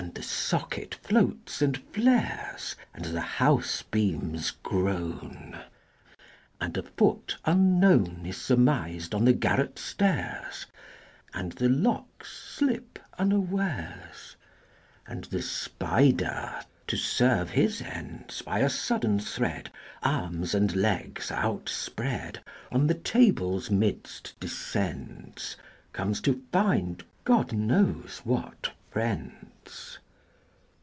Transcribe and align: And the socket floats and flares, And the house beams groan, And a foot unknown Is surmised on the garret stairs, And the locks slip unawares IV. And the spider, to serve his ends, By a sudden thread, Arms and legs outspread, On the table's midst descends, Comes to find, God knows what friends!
And 0.03 0.15
the 0.15 0.23
socket 0.23 0.95
floats 0.95 1.61
and 1.61 1.77
flares, 1.77 2.75
And 2.95 3.05
the 3.05 3.21
house 3.21 3.83
beams 3.83 4.49
groan, 4.49 5.59
And 6.59 6.75
a 6.75 6.81
foot 6.81 7.37
unknown 7.45 8.25
Is 8.25 8.35
surmised 8.37 9.13
on 9.13 9.25
the 9.25 9.31
garret 9.33 9.77
stairs, 9.77 10.65
And 11.35 11.51
the 11.53 11.69
locks 11.69 12.29
slip 12.31 12.97
unawares 13.19 14.35
IV. 15.05 15.07
And 15.07 15.23
the 15.25 15.43
spider, 15.43 16.61
to 16.87 16.97
serve 16.97 17.51
his 17.51 17.79
ends, 17.83 18.41
By 18.41 18.59
a 18.59 18.71
sudden 18.71 19.19
thread, 19.19 19.71
Arms 20.01 20.55
and 20.55 20.75
legs 20.75 21.29
outspread, 21.29 22.41
On 22.71 22.87
the 22.87 22.95
table's 22.95 23.69
midst 23.69 24.33
descends, 24.39 25.57
Comes 25.93 26.21
to 26.21 26.41
find, 26.51 27.03
God 27.23 27.53
knows 27.53 28.21
what 28.23 28.71
friends! 28.89 29.37